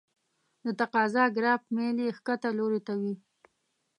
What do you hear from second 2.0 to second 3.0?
یې ښکته لوري ته